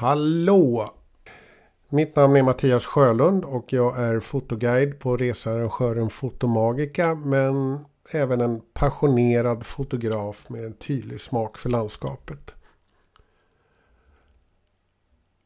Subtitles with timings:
[0.00, 0.90] Hallå!
[1.88, 7.78] Mitt namn är Mattias Sjölund och jag är fotoguide på researrangören Fotomagica men
[8.12, 12.54] även en passionerad fotograf med en tydlig smak för landskapet.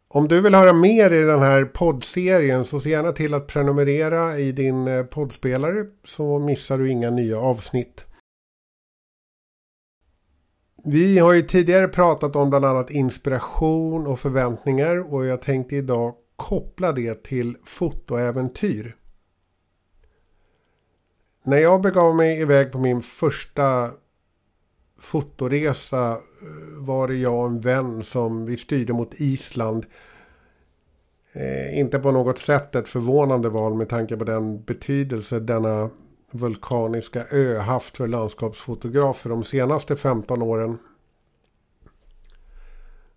[0.09, 4.39] Om du vill höra mer i den här poddserien så se gärna till att prenumerera
[4.39, 8.07] i din eh, poddspelare så missar du inga nya avsnitt.
[10.87, 16.15] Vi har ju tidigare pratat om bland annat inspiration och förväntningar och jag tänkte idag
[16.37, 18.97] koppla det till fotoäventyr.
[21.45, 23.91] När jag begav mig iväg på min första
[24.99, 26.19] fotoresa eh,
[26.79, 29.87] var det jag och en vän som vi styrde mot Island.
[31.33, 35.91] Eh, inte på något sätt ett förvånande val med tanke på den betydelse denna
[36.35, 40.79] vulkaniska ö haft för landskapsfotografer de senaste 15 åren.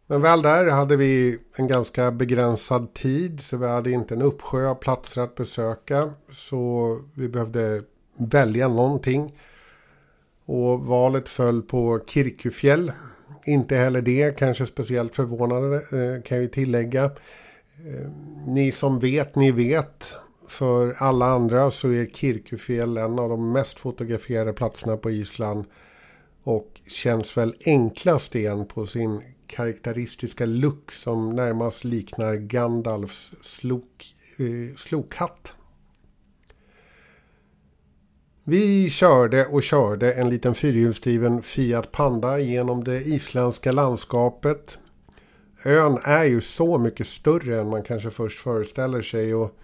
[0.08, 4.68] Men väl där hade vi en ganska begränsad tid så vi hade inte en uppsjö
[4.68, 6.10] av platser att besöka.
[6.32, 7.82] Så vi behövde
[8.20, 9.40] välja någonting.
[10.46, 12.92] Och valet föll på Kirkufjäll.
[13.46, 17.04] Inte heller det kanske speciellt förvånande eh, kan jag tillägga.
[17.06, 18.10] Eh,
[18.48, 20.16] ni som vet, ni vet.
[20.48, 25.66] För alla andra så är Kirkufjäll en av de mest fotograferade platserna på Island.
[26.44, 34.76] Och känns väl enklast igen på sin karaktäristiska look som närmast liknar Gandalfs slok, eh,
[34.76, 35.54] slokhatt.
[38.44, 44.78] Vi körde och körde en liten fyrhjulsdriven Fiat Panda genom det isländska landskapet.
[45.64, 49.58] Ön är ju så mycket större än man kanske först föreställer sig och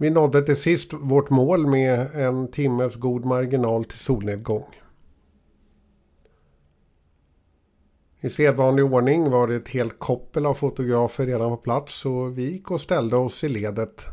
[0.00, 4.64] vi nådde till sist vårt mål med en timmes god marginal till solnedgång.
[8.20, 12.50] I sedvanlig ordning var det ett helt koppel av fotografer redan på plats så vi
[12.50, 14.06] gick och ställde oss i ledet.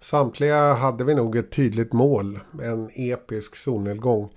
[0.00, 4.34] Samtliga hade vi nog ett tydligt mål, en episk solnedgång.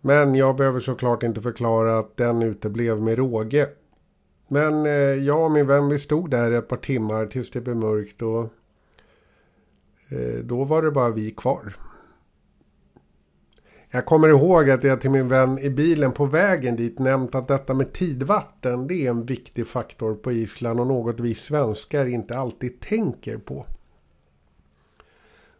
[0.00, 3.68] Men jag behöver såklart inte förklara att den uteblev med råge.
[4.48, 7.76] Men eh, jag och min vän vi stod där ett par timmar tills det blev
[7.76, 8.52] mörkt och
[10.10, 11.76] Eh, då var det bara vi kvar.
[13.92, 17.48] Jag kommer ihåg att jag till min vän i bilen på vägen dit nämnt att
[17.48, 22.38] detta med tidvatten det är en viktig faktor på Island och något vi svenskar inte
[22.38, 23.66] alltid tänker på.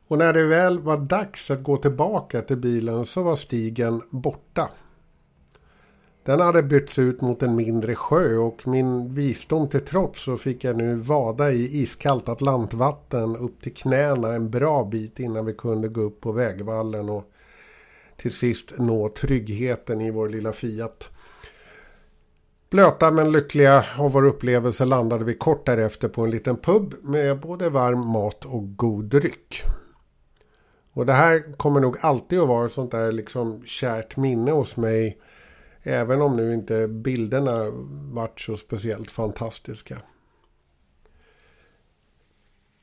[0.08, 4.68] Och när det väl var dags att gå tillbaka till bilen så var stigen borta.
[6.24, 10.64] Den hade bytts ut mot en mindre sjö och min visdom till trots så fick
[10.64, 15.88] jag nu vada i iskallt atlantvatten upp till knäna en bra bit innan vi kunde
[15.88, 17.24] gå upp på vägvallen och
[18.16, 21.08] till sist nå tryggheten i vår lilla Fiat.
[22.70, 27.40] Blöta men lyckliga av vår upplevelse landade vi kort därefter på en liten pub med
[27.40, 29.62] både varm mat och god dryck.
[30.92, 34.76] Och det här kommer nog alltid att vara ett sånt där liksom kärt minne hos
[34.76, 35.18] mig.
[35.82, 37.70] Även om nu inte bilderna
[38.12, 39.98] vart så speciellt fantastiska.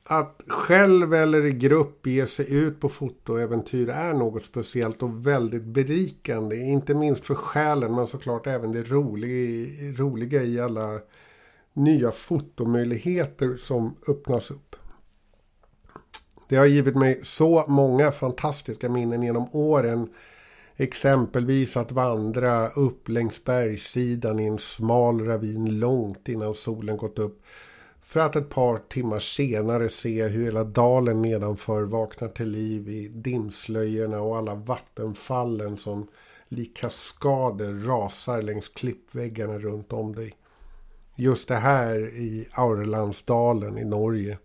[0.04, 5.64] Att själv eller i grupp ge sig ut på fotoäventyr är något speciellt och väldigt
[5.64, 6.56] berikande.
[6.56, 11.00] Inte minst för själen men såklart även det roliga, roliga i alla
[11.72, 14.76] nya fotomöjligheter som öppnas upp.
[16.48, 20.08] Det har givit mig så många fantastiska minnen genom åren.
[20.80, 27.42] Exempelvis att vandra upp längs bergssidan i en smal ravin långt innan solen gått upp.
[28.02, 33.08] För att ett par timmar senare se hur hela dalen nedanför vaknar till liv i
[33.08, 36.06] dimslöjorna och alla vattenfallen som
[36.48, 40.34] lik kaskader rasar längs klippväggarna runt om dig.
[41.16, 44.38] Just det här i Aurelandsdalen i Norge.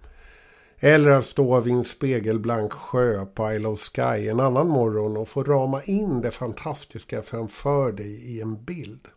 [0.86, 5.30] Eller att stå vid en spegelblank sjö på Isle of Sky en annan morgon och
[5.30, 9.08] få rama in det fantastiska framför dig i en bild.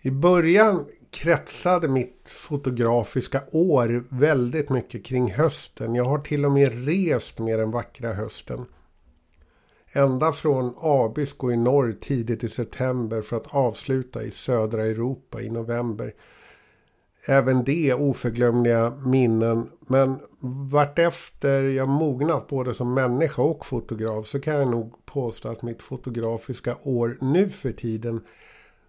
[0.00, 5.94] I början kretsade mitt fotografiska år väldigt mycket kring hösten.
[5.94, 8.66] Jag har till och med rest med den vackra hösten.
[9.92, 15.50] Ända från Abisko i norr tidigt i september för att avsluta i södra Europa i
[15.50, 16.14] november.
[17.26, 19.70] Även det oförglömliga minnen.
[19.80, 20.18] Men
[20.70, 25.82] vartefter jag mognat både som människa och fotograf så kan jag nog påstå att mitt
[25.82, 28.20] fotografiska år nu för tiden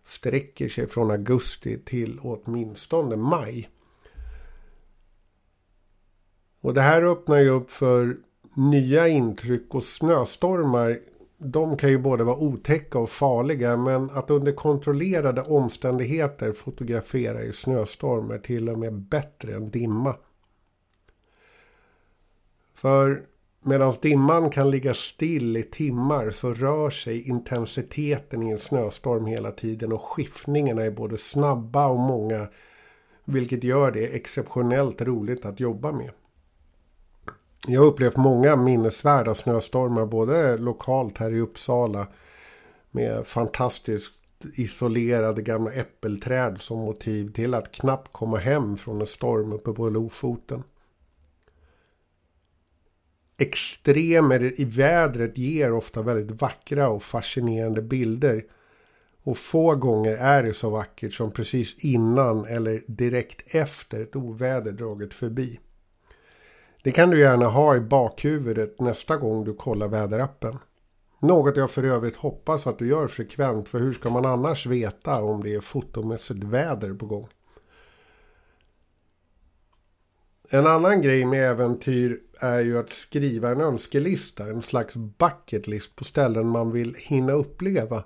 [0.03, 3.69] sträcker sig från augusti till åtminstone maj.
[6.62, 8.18] Och det här öppnar ju upp för
[8.56, 11.00] nya intryck och snöstormar
[11.44, 17.54] de kan ju både vara otäcka och farliga men att under kontrollerade omständigheter fotografera i
[17.54, 20.16] snöstorm är till och med bättre än dimma.
[22.75, 23.22] För
[23.62, 29.51] medan dimman kan ligga still i timmar så rör sig intensiteten i en snöstorm hela
[29.51, 32.48] tiden och skiftningarna är både snabba och många
[33.25, 36.12] vilket gör det exceptionellt roligt att jobba med.
[37.68, 42.07] Jag har upplevt många minnesvärda snöstormar både lokalt här i Uppsala
[42.92, 44.24] med fantastiskt
[44.54, 49.89] isolerade gamla äppelträd som motiv till att knappt komma hem från en storm uppe på
[49.89, 50.63] Lofoten.
[53.38, 58.45] Extremer i vädret ger ofta väldigt vackra och fascinerande bilder.
[59.24, 64.71] Och få gånger är det så vackert som precis innan eller direkt efter ett oväder
[64.71, 65.59] dragit förbi.
[66.83, 70.57] Det kan du gärna ha i bakhuvudet nästa gång du kollar väderappen.
[71.19, 75.24] Något jag för övrigt hoppas att du gör frekvent för hur ska man annars veta
[75.24, 77.27] om det är fotomässigt väder på gång?
[80.50, 85.95] En annan grej med äventyr är ju att skriva en önskelista, en slags bucket list
[85.95, 88.03] på ställen man vill hinna uppleva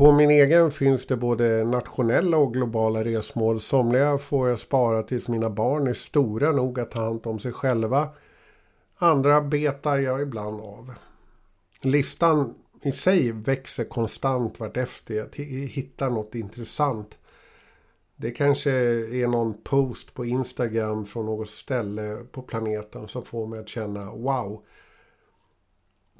[0.00, 3.60] på min egen finns det både nationella och globala resmål.
[3.60, 7.52] Somliga får jag spara tills mina barn är stora nog att ta hand om sig
[7.52, 8.08] själva.
[8.96, 10.94] Andra betar jag ibland av.
[11.82, 17.18] Listan i sig växer konstant vartefter jag hittar något intressant.
[18.16, 23.60] Det kanske är någon post på Instagram från något ställe på planeten som får mig
[23.60, 24.62] att känna wow.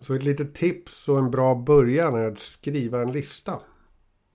[0.01, 3.61] Så ett litet tips och en bra början är att skriva en lista.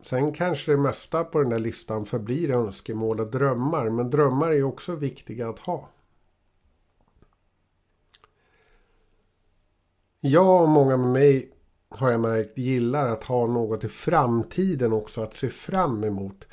[0.06, 3.90] Sen kanske det mesta på den där listan förblir önskemål och drömmar.
[3.90, 5.90] Men drömmar är också viktiga att ha.
[10.20, 11.52] Jag och många med mig
[11.90, 16.48] har jag märkt gillar att ha något i framtiden också att se fram emot.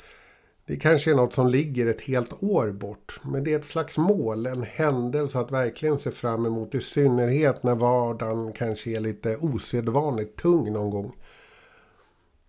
[0.65, 3.19] Det kanske är något som ligger ett helt år bort.
[3.23, 6.75] Men det är ett slags mål, en händelse att verkligen se fram emot.
[6.75, 11.15] I synnerhet när vardagen kanske är lite osedvanligt tung någon gång.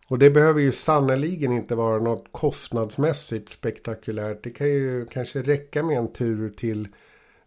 [0.09, 4.45] Och det behöver ju sannoliken inte vara något kostnadsmässigt spektakulärt.
[4.45, 6.89] Det kan ju kanske räcka med en tur till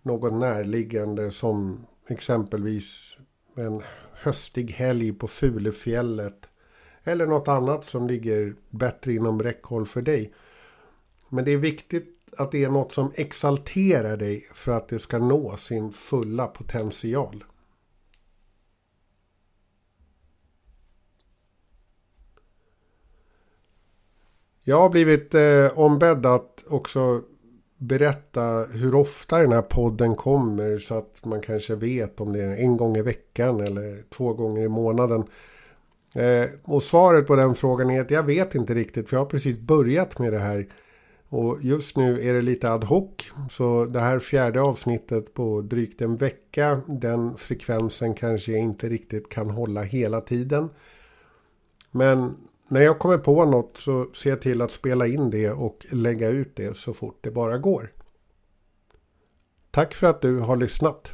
[0.02, 3.20] något närliggande som exempelvis
[3.56, 3.82] en
[4.14, 6.50] höstig helg på Fulefjället.
[7.04, 10.34] Eller något annat som ligger bättre inom räckhåll för dig.
[11.30, 15.18] Men det är viktigt att det är något som exalterar dig för att det ska
[15.18, 17.44] nå sin fulla potential.
[24.70, 27.22] Jag har blivit eh, ombedd att också
[27.78, 32.56] berätta hur ofta den här podden kommer så att man kanske vet om det är
[32.56, 35.24] en gång i veckan eller två gånger i månaden.
[36.16, 39.30] Eh, och svaret på den frågan är att jag vet inte riktigt för jag har
[39.30, 40.68] precis börjat med det här.
[41.30, 43.10] Och just nu är det lite ad hoc.
[43.52, 46.82] Så det här fjärde avsnittet på drygt en vecka.
[46.88, 50.70] Den frekvensen kanske jag inte riktigt kan hålla hela tiden.
[51.92, 52.36] Men
[52.70, 56.28] när jag kommer på något så ser jag till att spela in det och lägga
[56.30, 57.92] ut det så fort det bara går.
[59.72, 61.12] Tack för att du har lyssnat.